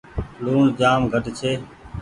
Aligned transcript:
لوڻ 0.43 0.61
جآم 0.79 1.01
گھٽ 1.13 1.25
ڇي۔ 1.39 1.51